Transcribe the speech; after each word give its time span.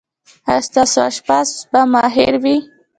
ایا 0.49 0.65
ستاسو 0.67 0.97
اشپز 1.09 1.47
به 1.71 1.81
ماهر 1.93 2.33
وي؟ 2.43 2.57